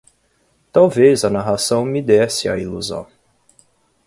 Talvez 0.71 1.23
a 1.23 1.29
narração 1.29 1.85
me 1.85 2.01
desse 2.01 2.49
a 2.49 2.57
ilusão 2.57 3.05